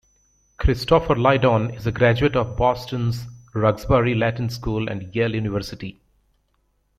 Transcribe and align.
Christopher 0.57 1.13
Lydon 1.13 1.69
is 1.75 1.85
a 1.85 1.91
graduate 1.91 2.35
of 2.35 2.57
Boston's 2.57 3.27
Roxbury 3.53 4.15
Latin 4.15 4.49
School 4.49 4.89
and 4.89 5.15
Yale 5.15 5.35
University. 5.35 6.01